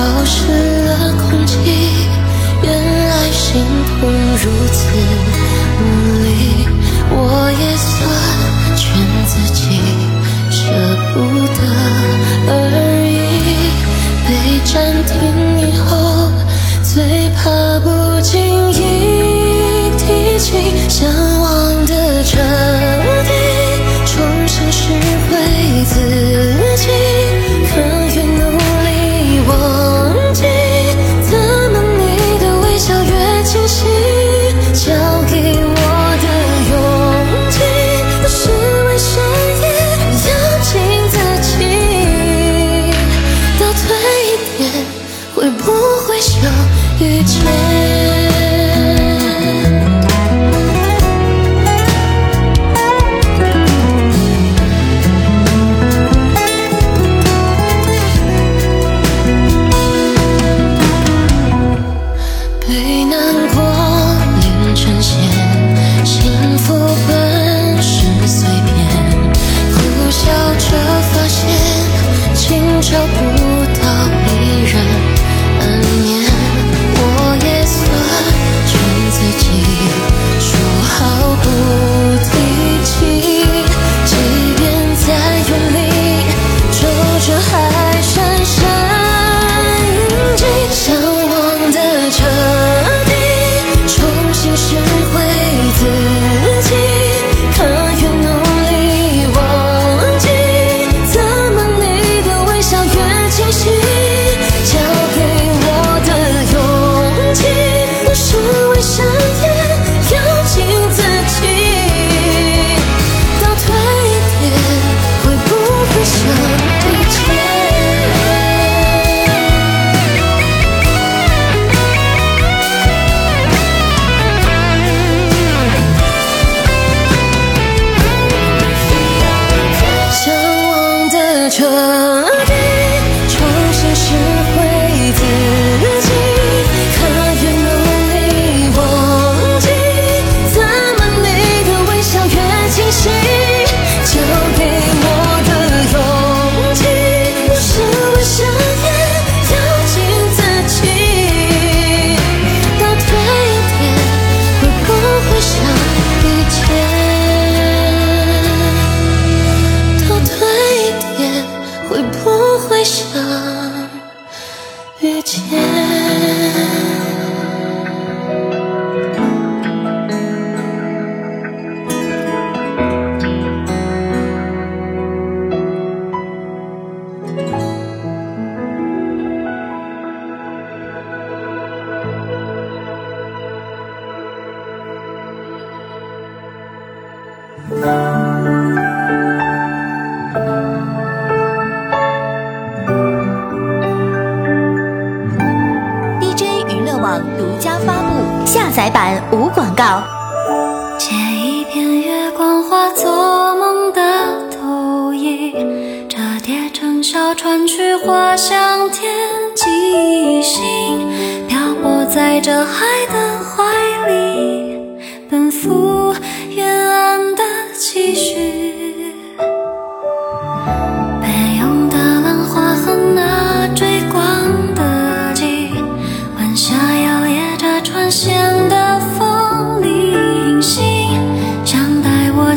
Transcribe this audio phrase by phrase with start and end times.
[0.00, 1.58] 潮湿了空气
[2.62, 2.72] 原
[3.06, 4.88] 来心痛如此
[5.78, 5.82] 无
[6.24, 6.66] 力
[7.10, 7.14] 我
[7.52, 7.92] 也算
[8.78, 8.82] 劝
[9.26, 9.60] 自己
[10.50, 10.72] 舍
[11.12, 11.20] 不
[11.54, 11.60] 得
[12.48, 12.50] 而
[13.04, 13.20] 已。
[14.26, 14.28] 被
[14.64, 14.72] 暂
[15.04, 15.12] 停
[15.68, 16.32] 以后
[16.82, 17.99] 最怕不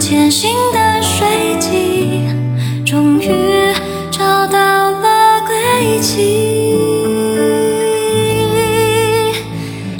[0.05, 1.25] 前行的水
[1.61, 2.27] 迹，
[2.85, 3.73] 终于
[4.11, 6.75] 找到了轨迹。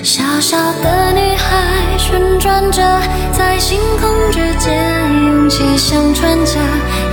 [0.04, 3.00] 小小的女孩旋转着
[3.32, 4.78] 在星空之间，
[5.26, 6.62] 勇气像船桨，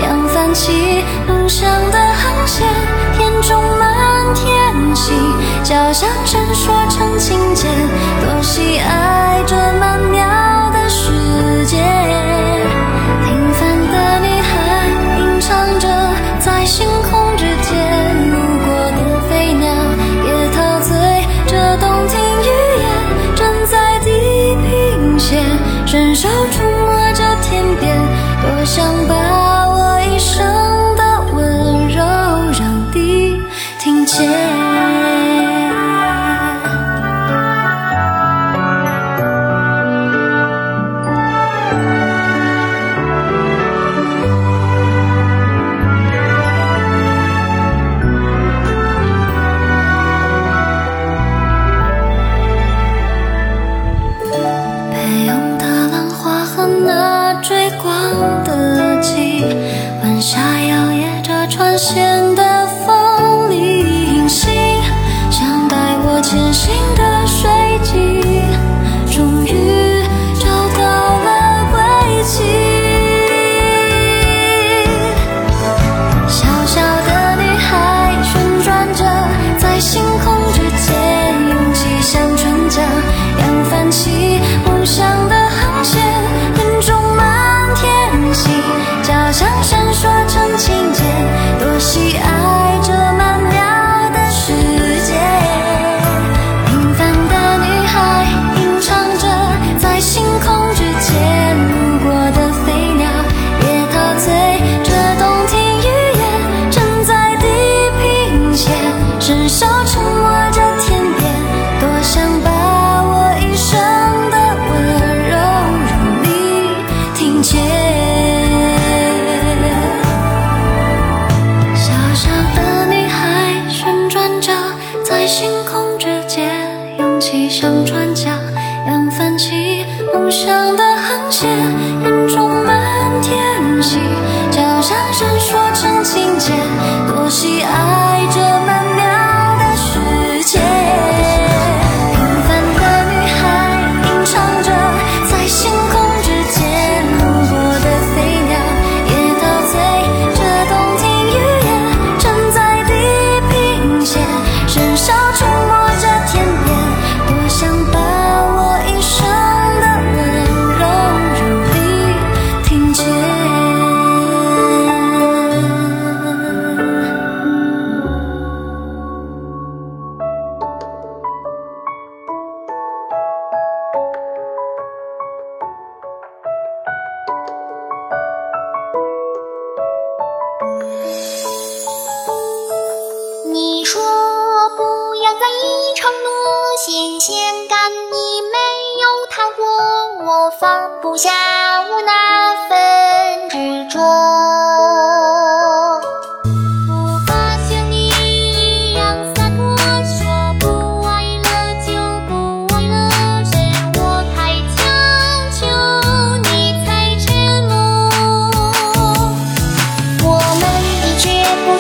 [0.02, 0.72] 扬帆起
[1.28, 2.66] 梦想的航线。
[3.16, 5.14] 天中满天星，
[5.62, 7.70] 脚下闪烁成琴键，
[8.20, 10.09] 多喜爱这漫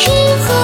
[0.02, 0.59] 是何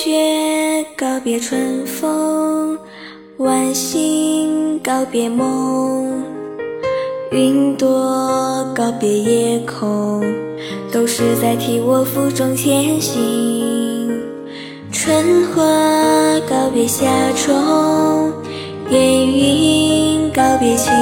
[0.00, 2.78] 雪告别春风，
[3.38, 6.22] 晚星告别梦，
[7.32, 10.22] 云朵告别夜空，
[10.92, 14.08] 都是在替我负重前行。
[14.92, 15.64] 春花
[16.48, 18.32] 告别夏虫，
[18.90, 20.92] 烟云告别晴，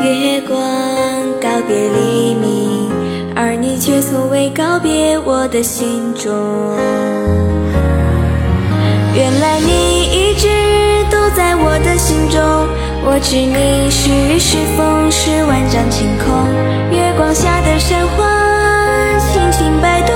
[0.00, 0.56] 月光
[1.40, 2.37] 告别黎明，
[3.48, 6.30] 而你却从未告别我的心中。
[9.16, 10.48] 原来你一直
[11.10, 12.38] 都在我的心中，
[13.02, 16.44] 我知你是雨是风是万丈晴空，
[16.92, 18.28] 月光下的山花
[19.32, 20.14] 轻轻摆动，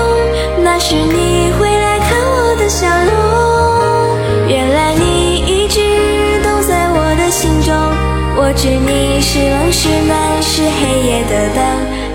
[0.63, 4.47] 那是你回来看我的笑容。
[4.47, 5.79] 原来你一直
[6.43, 7.73] 都在我的心中，
[8.37, 11.65] 我知你是冷是暖是黑夜的灯，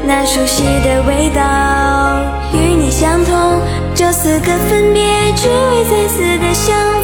[0.09, 1.43] 那熟悉的味道
[2.55, 3.61] 与你相同。
[3.95, 5.03] 这四个分别，
[5.37, 6.98] 只为再次的相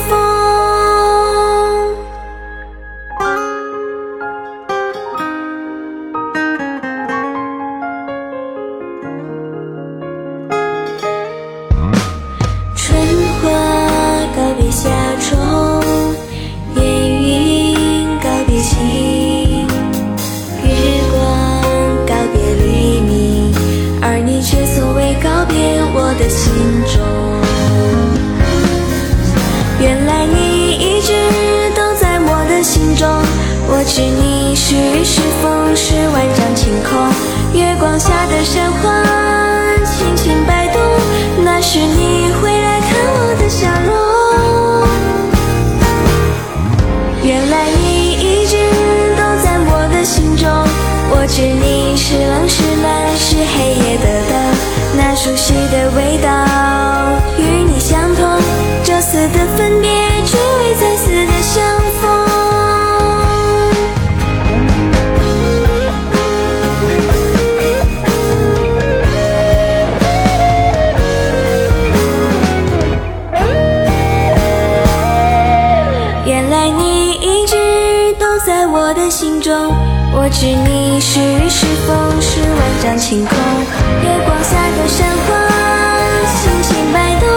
[51.25, 54.37] 我知你是冷是暖是黑夜的灯，
[54.95, 56.74] 那熟悉的味道。
[83.14, 83.31] 晴空，
[84.03, 85.22] 月光下的山花
[86.35, 87.31] 轻轻摆动，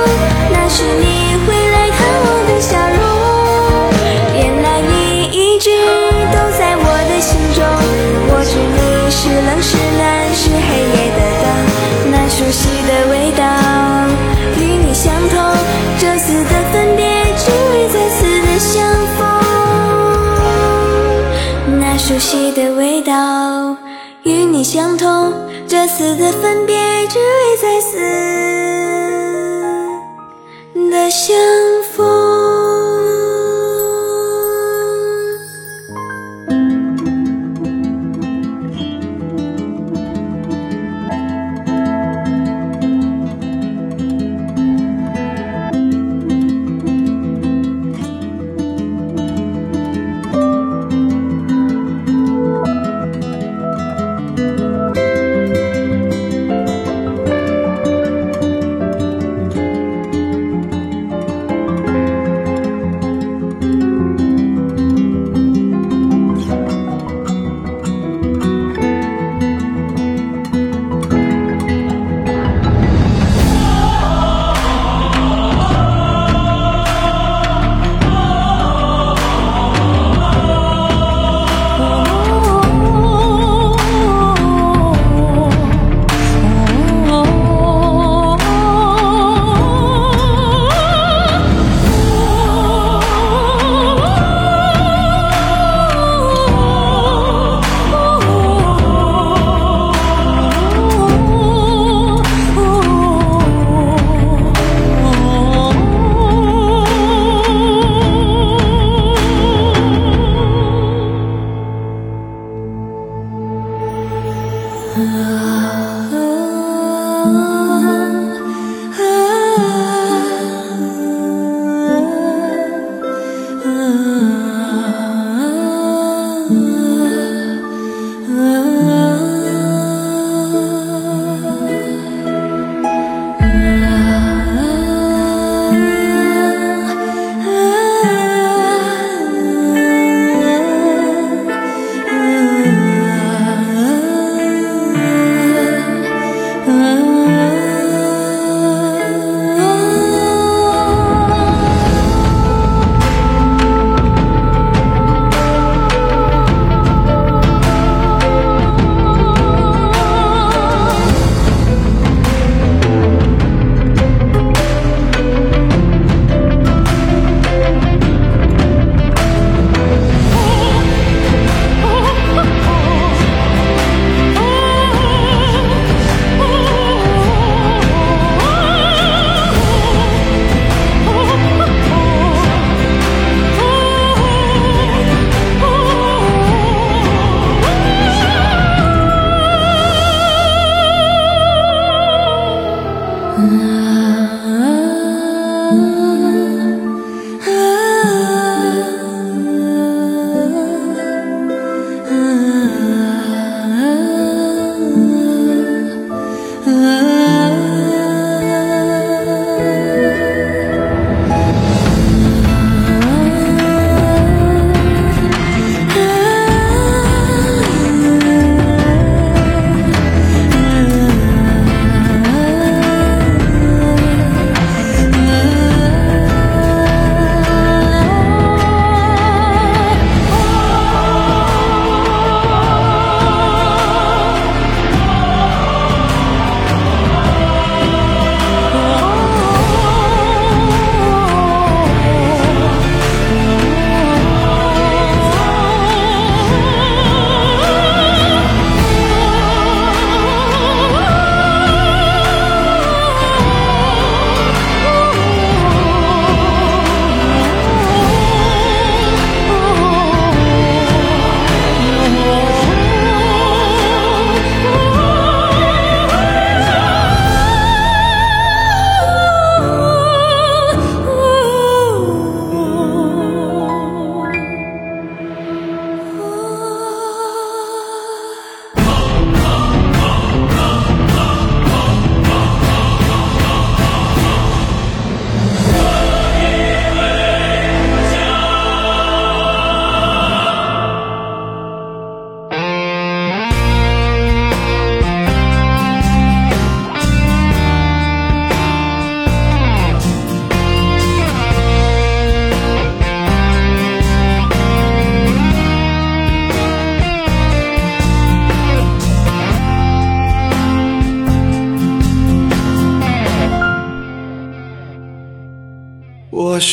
[0.49, 2.99] 那是你回来看我的笑容。
[4.33, 5.69] 原来你一直
[6.33, 7.61] 都在我的心中，
[8.33, 10.01] 我知你是冷是暖
[10.33, 11.45] 是黑夜的灯，
[12.09, 13.45] 那熟悉的味道
[14.57, 15.37] 与你相同，
[15.99, 17.05] 这次的分别
[17.37, 18.81] 只为再次的相
[19.15, 19.29] 逢。
[21.79, 23.75] 那熟悉的味道
[24.23, 25.31] 与你相同，
[25.69, 26.77] 这次的分别
[27.09, 27.97] 只为再次
[30.89, 31.35] 的相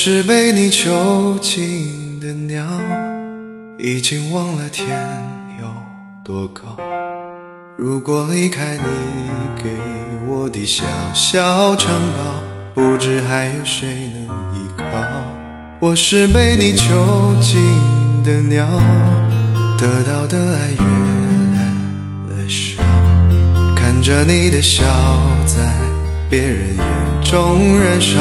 [0.07, 2.63] 是被你囚禁的鸟，
[3.79, 4.87] 已经忘了天
[5.59, 5.67] 有
[6.23, 6.77] 多高。
[7.79, 8.83] 如果离开你
[9.63, 9.71] 给
[10.29, 12.43] 我的小小城堡，
[12.75, 14.85] 不知还有谁能依靠。
[15.81, 17.63] 我是被你囚禁
[18.23, 18.67] 的鸟，
[19.79, 20.85] 得到的爱越
[21.57, 21.73] 来
[22.29, 22.83] 越少。
[23.75, 24.85] 看着你的笑
[25.47, 25.75] 在
[26.29, 28.21] 别人眼中燃烧，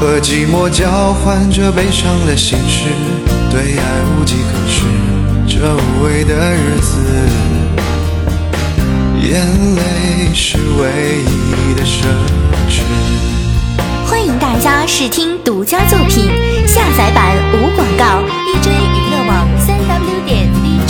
[0.00, 2.88] 和寂寞交换着悲伤的心事，
[3.50, 3.84] 对爱
[4.18, 4.84] 无计可施。
[5.46, 6.98] 这无味的日子，
[9.22, 9.40] 眼
[9.76, 9.80] 泪
[10.34, 10.88] 是唯
[11.24, 12.04] 一的奢
[12.68, 12.82] 侈。
[14.04, 16.30] 欢迎大家试听独家作品，
[16.66, 20.83] 下载版无广告，DJ 娱乐网三 W 点 DJ。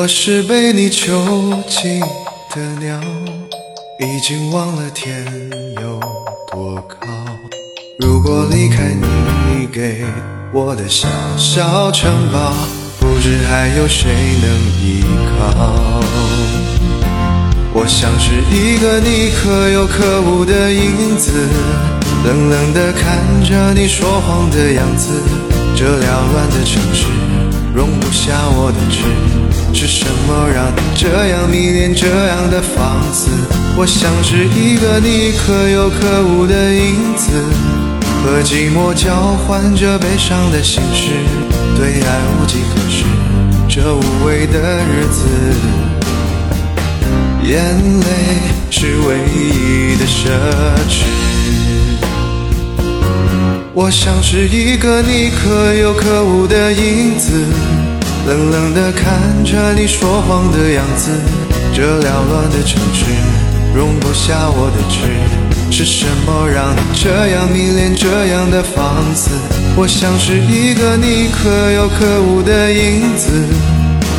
[0.00, 1.12] 我是被你囚
[1.66, 2.00] 禁
[2.54, 3.00] 的鸟，
[3.98, 5.26] 已经忘了天
[5.82, 5.98] 有
[6.52, 7.08] 多高。
[7.98, 10.04] 如果离开你给
[10.52, 12.54] 我的小小城堡。
[13.00, 16.00] 不知还有谁能依靠？
[17.72, 21.32] 我像是一个你可有可无的影子，
[22.24, 25.20] 冷冷地看着你说谎的样子。
[25.74, 27.06] 这缭乱的城市
[27.74, 29.02] 容不下我的痴，
[29.72, 33.30] 是什么让你这样迷恋，这样的放肆？
[33.76, 37.30] 我像是一个你可有可无的影子，
[38.24, 41.10] 和寂寞交换着悲伤的心事，
[41.76, 43.04] 对爱无计可施。
[43.68, 45.28] 这无味的日子，
[47.44, 47.56] 眼
[48.00, 48.06] 泪
[48.70, 50.28] 是唯一的奢
[50.88, 51.04] 侈。
[53.74, 57.30] 我像是一个你可有可无的影子，
[58.28, 61.10] 冷冷地看着你说谎的样子。
[61.72, 63.06] 这缭乱的城市
[63.74, 65.08] 容不下我的痴，
[65.70, 69.30] 是什么让你这样迷恋，这样的放肆？
[69.76, 73.30] 我像是一个你可有可无的影子，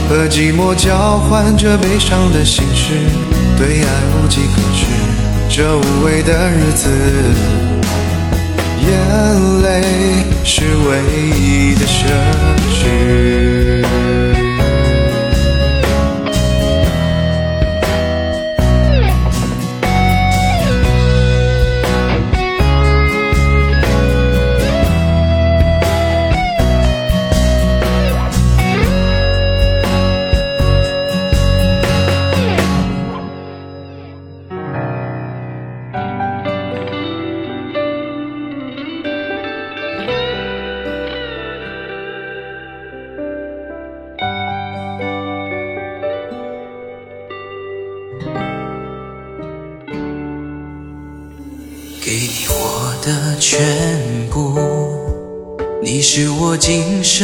[0.09, 2.93] 和寂寞交换着悲伤的心事，
[3.59, 4.87] 对爱无计可施。
[5.51, 6.89] 这无味的日子，
[8.81, 9.83] 眼泪
[10.43, 10.97] 是唯
[11.37, 12.07] 一的奢
[12.73, 13.68] 侈。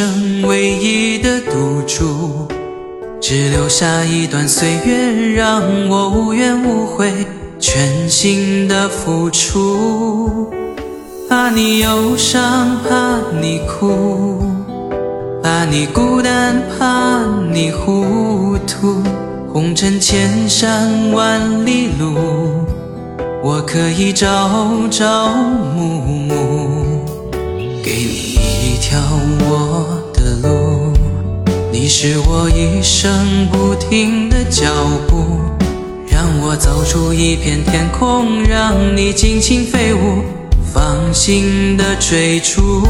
[0.06, 2.46] 生唯一的赌注，
[3.20, 7.10] 只留下一段岁月让我无怨无悔，
[7.58, 10.48] 全心的付出。
[11.28, 14.44] 怕你忧伤，怕你哭，
[15.42, 19.02] 怕你孤单，怕你糊涂，
[19.52, 22.14] 红尘千山万里路。
[23.42, 25.34] 我可以朝朝
[25.74, 27.04] 暮暮，
[27.82, 28.45] 给你一
[28.88, 29.00] 条
[29.40, 30.92] 我的路。
[31.72, 34.70] 你是我一生不停的脚
[35.08, 35.40] 步，
[36.08, 40.22] 让我走出一片天空，让你尽情飞舞，
[40.72, 42.86] 放心的追逐。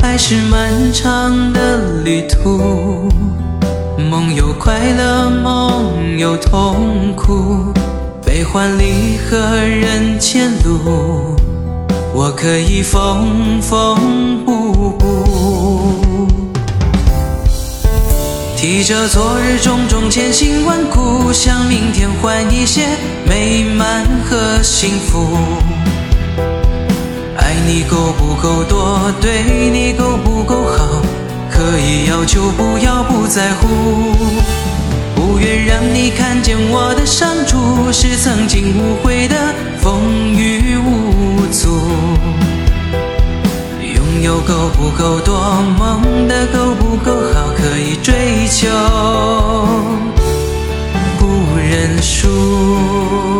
[0.00, 3.10] 爱是漫长的旅途，
[4.08, 7.74] 梦有快乐，梦有痛苦。
[8.24, 11.35] 悲欢离合人间路，
[12.14, 16.28] 我可以缝缝补补，
[18.56, 22.82] 提着昨日种种千辛万苦，向明天换一些
[23.28, 25.36] 美满和幸福。
[27.36, 31.02] 爱你够不够多，对你够不够好，
[31.50, 33.66] 可以要求不要不在乎，
[35.14, 39.36] 不愿让你看见我的伤处，是曾经无悔的
[39.80, 40.00] 风
[40.32, 41.05] 雨无
[41.60, 41.80] 足。
[43.80, 45.40] 拥有够不够多，
[45.78, 48.68] 梦的够不够好，可以追求，
[51.18, 53.35] 不认输。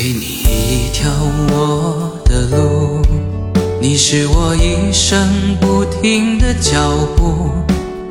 [0.00, 1.10] 给你一条
[1.50, 3.02] 我的路，
[3.80, 5.28] 你是我一生
[5.60, 7.50] 不停的脚步，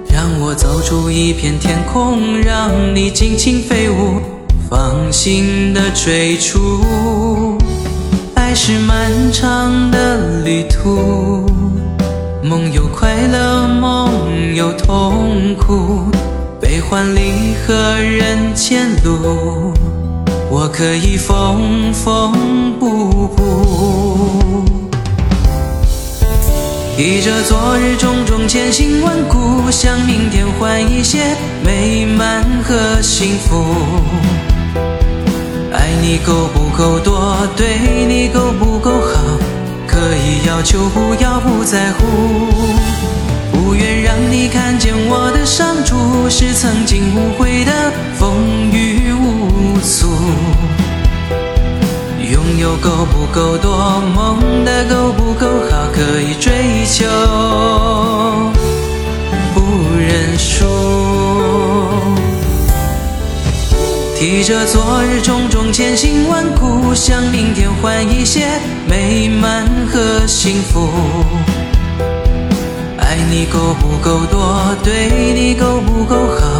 [0.10, 4.19] 让我走出一片天空，让你尽情飞舞，
[4.69, 7.58] 放心的追逐。
[8.36, 11.45] 爱是漫长的旅途，
[12.43, 16.12] 梦有快乐，梦有痛苦，
[16.60, 19.71] 悲欢离合人间路。
[20.50, 24.64] 我可以缝缝补补，
[26.96, 31.20] 提着昨日种种千辛万苦，向明天换一些
[31.64, 33.62] 美满和幸福。
[35.74, 39.22] 爱你够不够多，对你够不够好，
[39.86, 42.06] 可以要求不要不在乎，
[43.52, 47.72] 不愿让你看见我的伤处，是曾经无悔的
[48.18, 48.67] 风
[49.88, 50.08] 雨无阻。
[52.30, 56.52] 拥有够不够多，梦的够不够好，可以追
[56.86, 57.06] 求，
[59.54, 59.62] 不
[59.97, 60.65] 认输。
[64.15, 70.89] 提着昨日种种千辛万苦，向明天换一些美满和幸福。
[72.97, 76.57] 爱你够不够多，对你够不够好，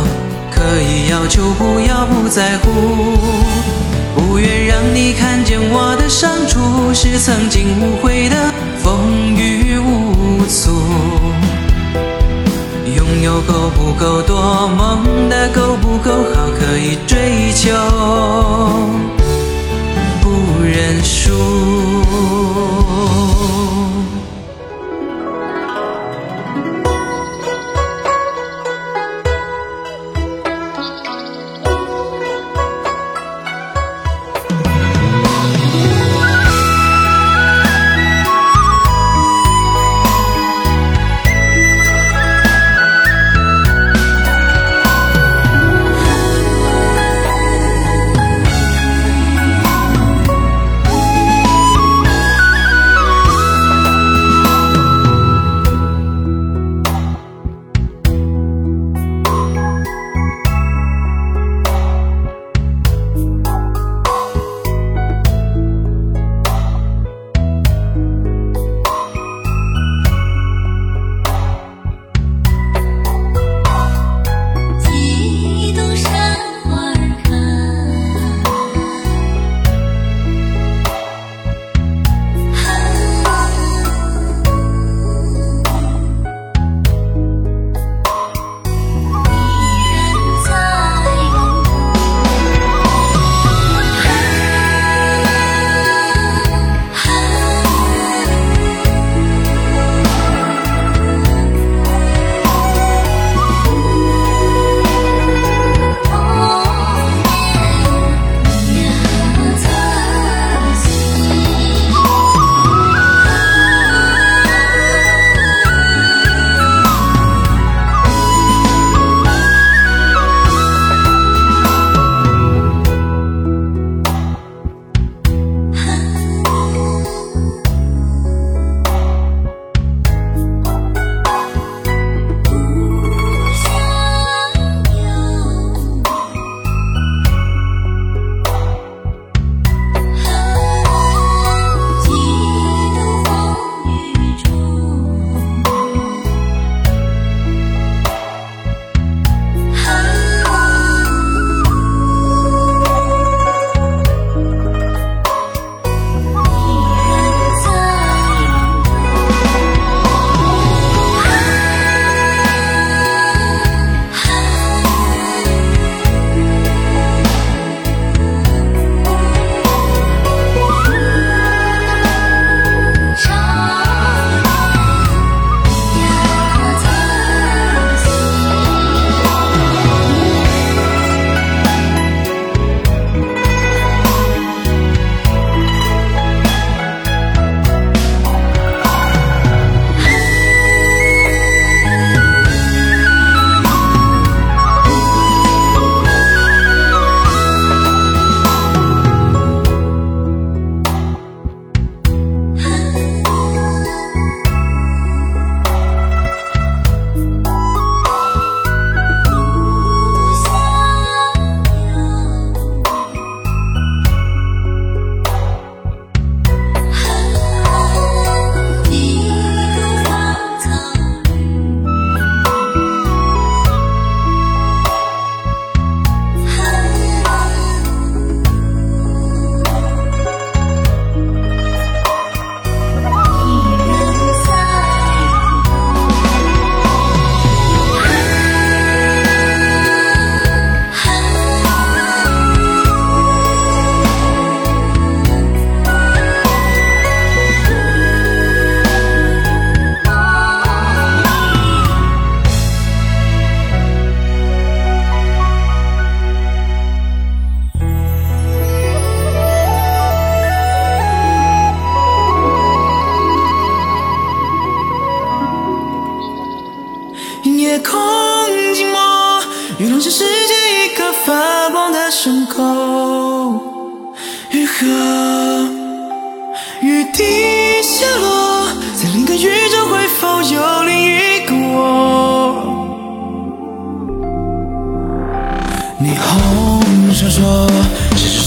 [0.58, 2.66] 可以要求不要不在乎，
[4.16, 8.36] 不愿让你看见我的伤处，是曾经无悔的
[8.80, 10.72] 风雨无阻。
[12.96, 17.72] 拥有够不够多，梦的够不够好，可以追求，
[20.22, 21.32] 不认输。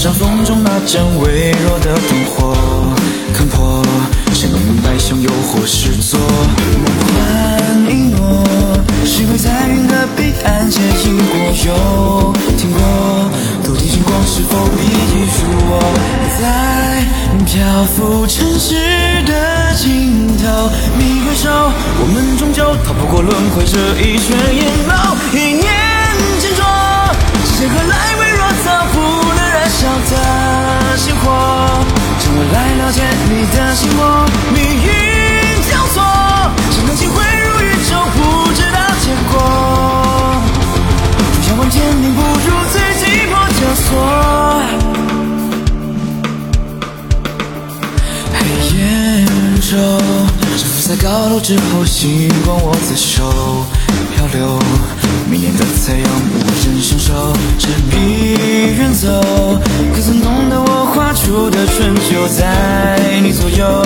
[0.01, 2.55] 像风中那盏微弱的灯火，
[3.35, 3.85] 看破
[4.33, 6.19] 谁能明白像诱惑是作。
[6.19, 8.43] 梦幻一诺，
[9.05, 11.37] 谁会在云的彼岸接引过？
[11.67, 12.81] 有听过
[13.63, 15.79] 头顶星光是否比翼如我？
[16.41, 17.05] 在
[17.45, 18.73] 漂浮城市
[19.27, 21.47] 的尽头，你回首，
[21.99, 24.91] 我们终究逃不过轮回这一圈阴谋。
[25.31, 25.69] 一念
[26.39, 26.63] 执着，
[27.55, 28.15] 谁何来
[29.83, 31.25] 燃烧的星火？
[32.23, 33.99] 让我来了解你的心魔，
[34.53, 34.87] 命运
[35.71, 35.97] 交错，
[36.69, 38.19] 谁能机会如宇宙，不
[38.53, 39.33] 知道结果。
[41.49, 43.89] 遥望天明，不如自己破枷锁。
[48.37, 48.39] 黑
[48.77, 48.79] 夜
[49.71, 49.73] 中，
[50.57, 53.65] 沉浮在高楼之后，星光握在手，
[54.15, 54.59] 漂流。
[55.31, 57.95] 明天的太阳无人相守，执笔
[58.77, 59.07] 远走。
[59.95, 63.81] 可曾懂得我画出的春秋，在你左右，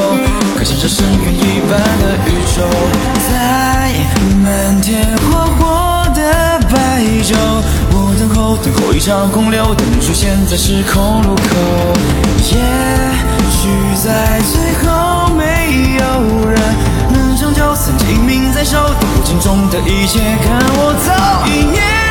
[0.57, 2.65] 可像这深渊一般的宇宙，
[3.29, 3.93] 在
[4.43, 7.35] 漫天火火的白昼，
[7.91, 11.43] 我等候，等候一场洪流，等你出现在时空路口。
[12.49, 12.57] 也
[13.51, 13.69] 许
[14.03, 16.59] 在最后，没有人，
[18.55, 21.51] 在手，动不尽中的一切，看我走。
[21.51, 22.04] 一年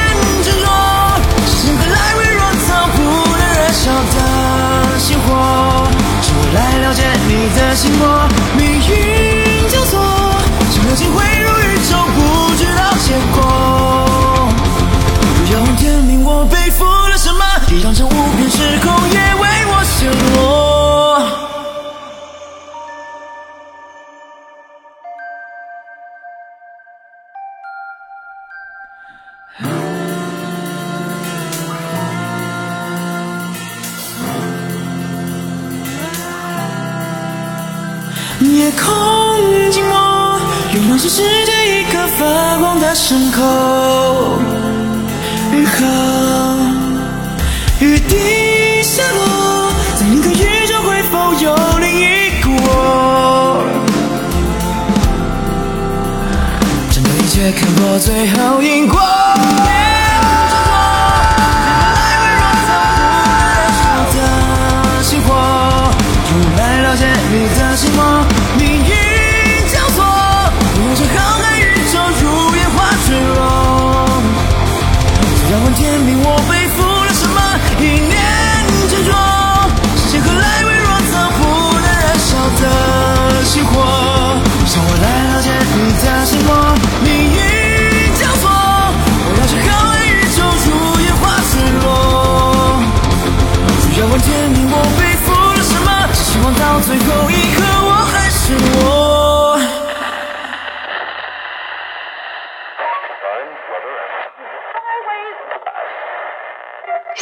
[41.14, 43.40] 是世界一颗发光的伤口。
[45.52, 45.76] 雨后
[47.78, 52.02] 雨滴下落，在另一个宇宙会否有另一
[52.42, 53.64] 个我？
[56.90, 59.00] 整个一切看破最后因果。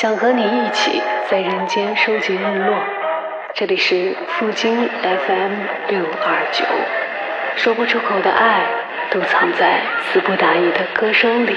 [0.02, 1.00] 想和你一起
[1.30, 2.76] 在人间收集日落。
[3.54, 5.52] 这里是富京 FM
[5.90, 6.64] 六二九，
[7.54, 8.66] 说不出口的爱，
[9.12, 11.56] 都藏在词不达意的歌声里。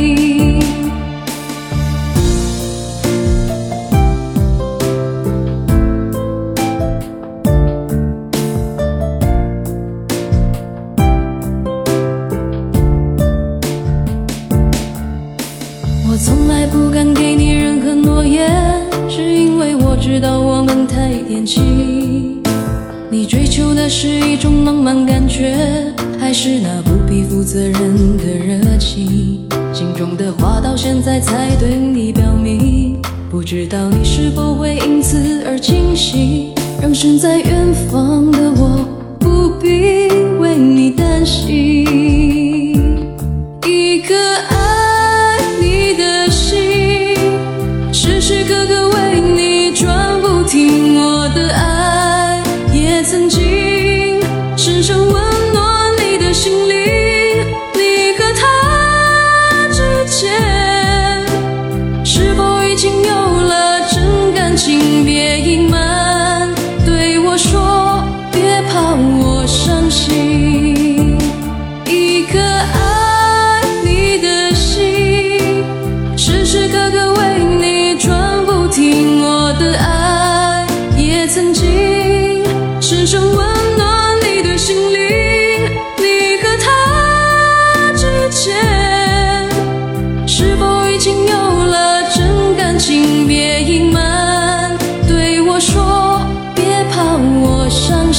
[30.83, 38.40] 现在才对你表明不知道你是否会因此而清醒让身在远方的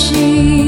[0.03, 0.62] 心。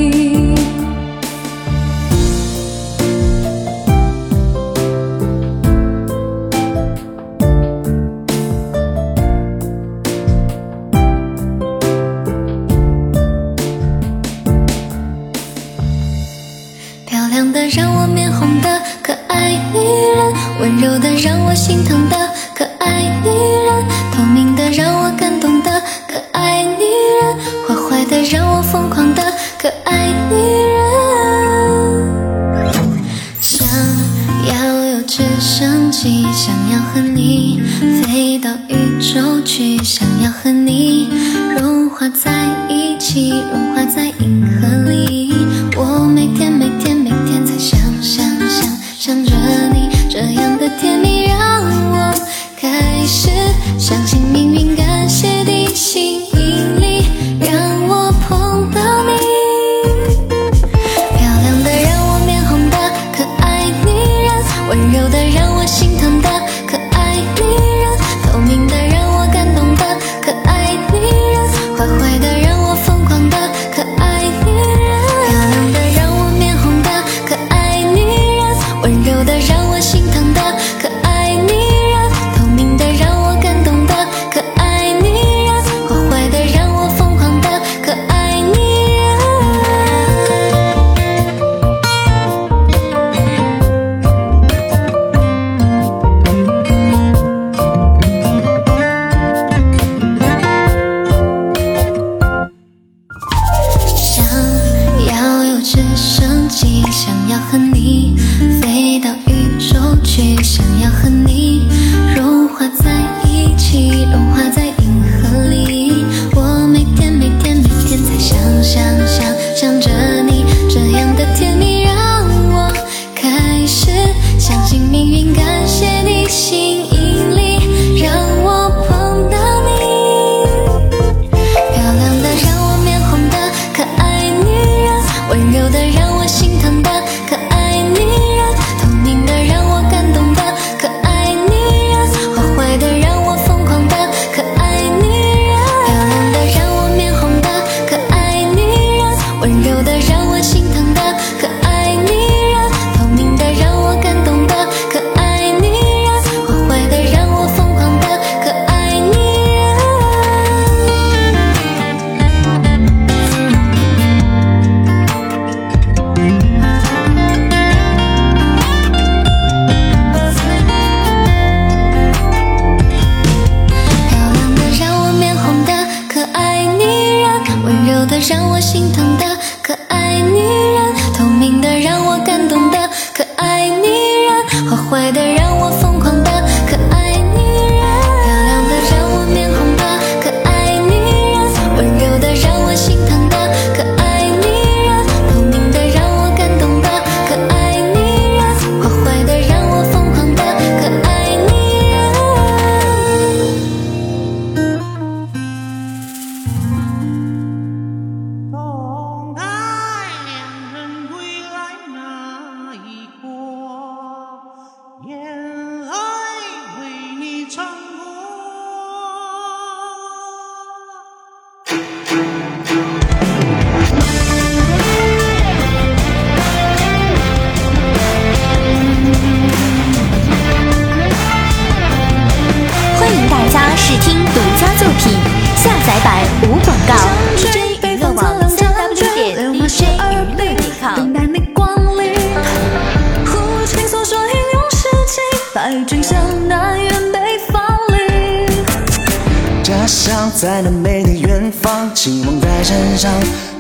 [252.75, 253.13] 身上，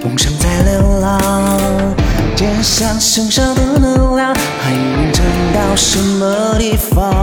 [0.02, 1.20] 梦想在流浪，
[2.34, 7.13] 肩上剩下的能量还能撑到什么地方？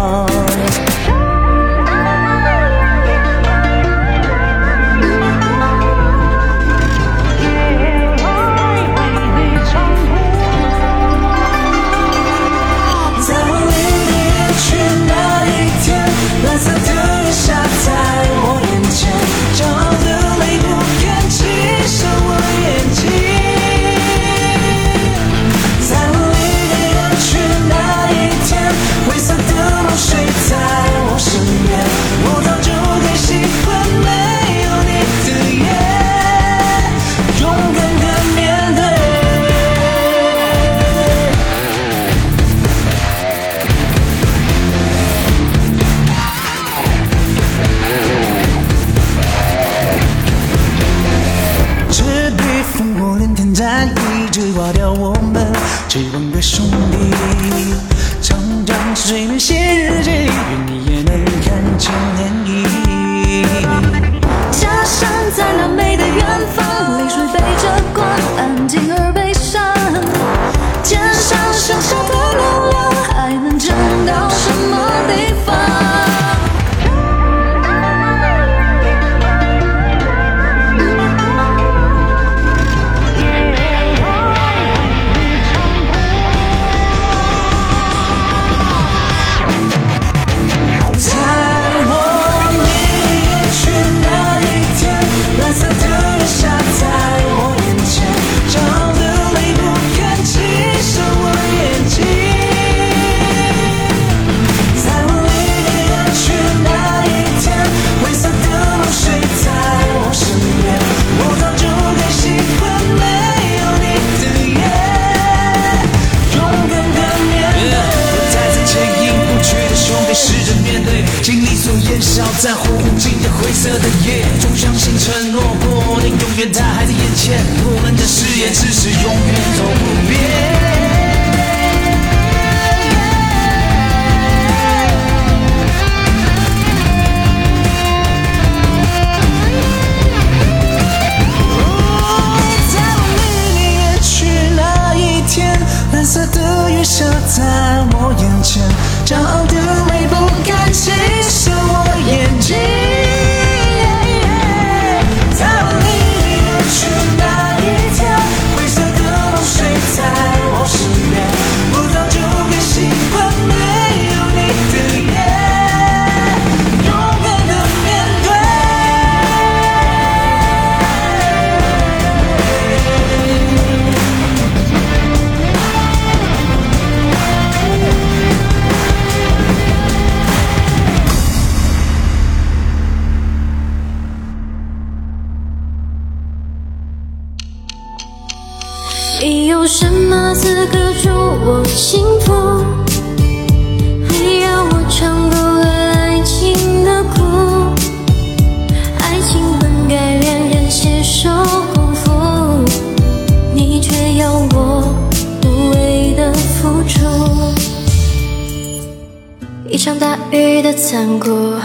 [209.84, 211.56] 场大雨的残酷，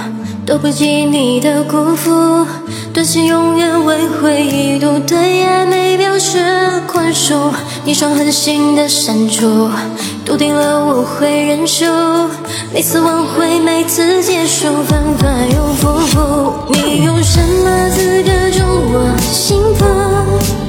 [0.46, 2.46] 都不及你的辜负。
[2.90, 6.38] 短信永远为回忆读，对爱没表示
[6.86, 7.34] 宽恕。
[7.84, 9.68] 你双狠心的删除，
[10.24, 11.84] 笃定了我会认输。
[12.72, 16.52] 每次挽回，每次结束，反反又复复。
[16.70, 18.64] 你用什么资格咒
[18.94, 20.65] 我幸福？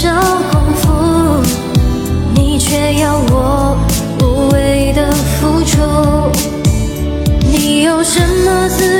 [0.00, 0.08] 少
[0.50, 0.88] 功夫，
[2.34, 3.76] 你却要我
[4.22, 5.76] 无谓的付出，
[7.42, 8.99] 你有什么资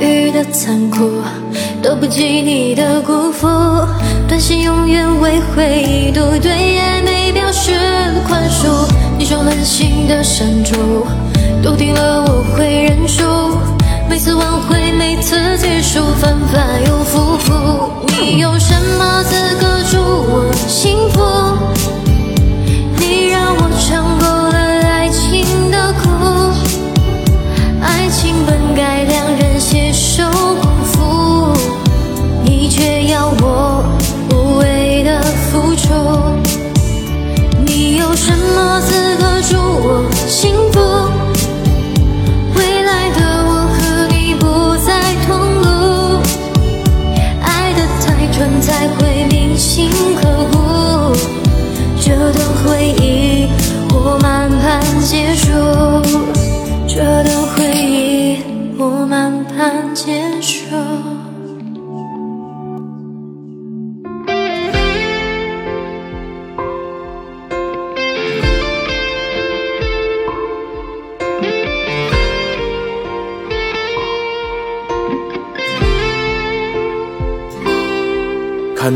[0.00, 1.22] 雨的残酷，
[1.82, 3.46] 都不及你的辜负。
[4.26, 7.72] 短信永远为回忆读，对爱没表示
[8.26, 8.88] 宽恕。
[9.18, 11.06] 你说狠心的删除，
[11.62, 13.22] 笃定了我会认输。
[14.08, 17.52] 每次挽回，每次结束，反反又复复。
[18.20, 19.22] 你有什么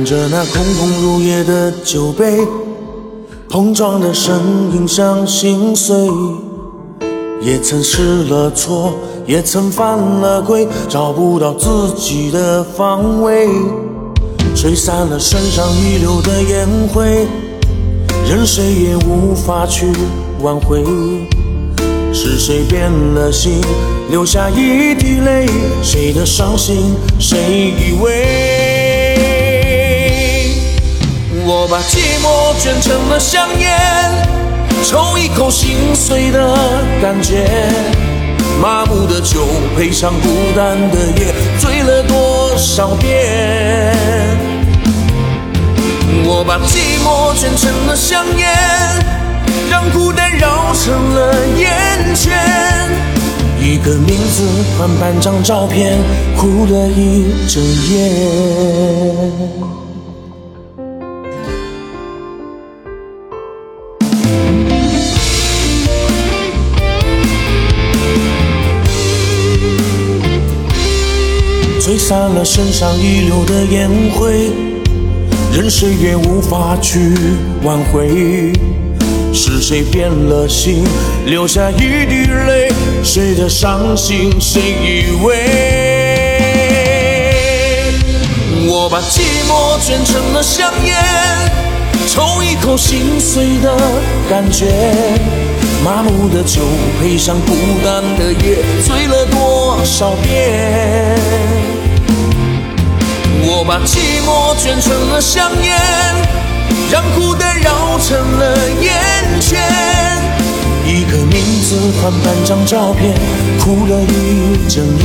[0.08, 2.38] 着那空空如也的酒杯，
[3.50, 4.40] 碰撞的声
[4.72, 5.94] 音像心碎。
[7.42, 8.94] 也曾失了措，
[9.26, 13.50] 也曾犯了规，找不到自己的方位，
[14.56, 17.26] 吹散了身上遗留的烟灰，
[18.26, 19.92] 任谁也无法去
[20.40, 20.82] 挽回。
[22.14, 23.60] 是谁变了心，
[24.10, 25.46] 留下一滴泪？
[25.82, 28.57] 谁的伤心，谁以为？
[31.50, 33.74] 我把寂寞卷成了香烟，
[34.84, 36.54] 抽一口心碎的
[37.00, 37.48] 感觉。
[38.60, 43.96] 麻木的酒配上孤单的夜，醉了多少遍？
[46.26, 48.46] 我把寂寞卷成了香烟，
[49.70, 52.38] 让孤单绕成了烟圈。
[53.58, 54.46] 一个名字
[54.78, 55.96] 换半张照片，
[56.36, 58.12] 哭了一整夜。
[72.08, 74.50] 散了身上遗留的烟灰，
[75.52, 77.12] 任谁也无法去
[77.62, 78.50] 挽回。
[79.30, 80.84] 是谁变了心，
[81.26, 82.72] 留下一滴泪？
[83.04, 85.34] 谁的伤心，谁以为？
[88.66, 90.96] 我把寂寞卷成了香烟，
[92.08, 93.76] 抽一口心碎的
[94.30, 94.64] 感觉。
[95.84, 96.62] 麻木的酒
[97.02, 97.54] 配上孤
[97.84, 101.18] 单的夜，醉了多少遍？
[103.40, 105.76] 我把寂寞卷成了香烟，
[106.90, 109.58] 让孤单绕成了烟圈。
[110.84, 113.14] 一个名字换半张照片，
[113.60, 115.04] 哭了一整夜。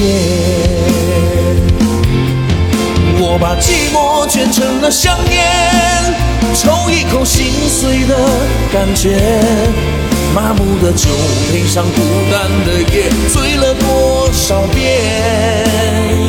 [3.20, 6.16] 我把寂寞卷成了香烟，
[6.56, 8.16] 抽一口心碎的
[8.74, 9.20] 感觉。
[10.34, 11.10] 麻木的酒
[11.52, 16.23] 配上孤单的夜，醉了多少遍？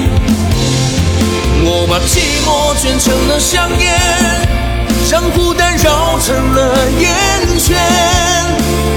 [1.66, 3.96] 我把寂寞卷成了香烟，
[5.10, 7.74] 让孤单绕成了烟圈。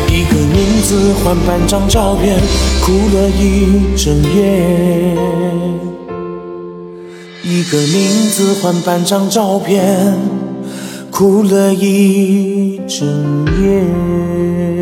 [0.10, 2.38] 一个名字换半张照片，
[2.82, 5.16] 哭了一整夜。
[7.42, 10.18] 一个名字换半张照片，
[11.10, 14.77] 哭了一整夜。